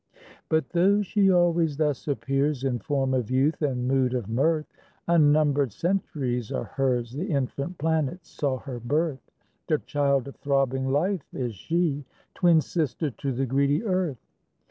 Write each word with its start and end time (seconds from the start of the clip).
But 0.49 0.69
though 0.69 1.03
she 1.03 1.29
always 1.31 1.77
thus 1.77 2.07
appears 2.07 2.63
In 2.63 2.79
form 2.79 3.13
of 3.13 3.29
youth 3.29 3.61
and 3.61 3.87
mood 3.87 4.15
of 4.15 4.27
mirth, 4.27 4.65
Unnumbered 5.07 5.71
centuries 5.71 6.51
are 6.51 6.63
hers, 6.63 7.11
The 7.13 7.27
infant 7.27 7.77
planets 7.77 8.27
saw 8.27 8.57
her 8.61 8.79
birth; 8.79 9.29
The 9.67 9.77
child 9.77 10.27
of 10.27 10.37
throbbing 10.37 10.89
Life 10.89 11.31
is 11.35 11.53
she, 11.53 12.03
Twin 12.33 12.61
sister 12.61 13.11
to 13.11 13.31
the 13.31 13.45
greedy 13.45 13.83
earth. 13.83 14.17